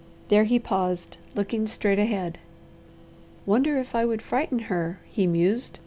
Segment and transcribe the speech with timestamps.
[0.29, 2.39] There he paused, looking straight ahead.
[3.45, 5.77] "Wonder if I would frighten her?" he mused.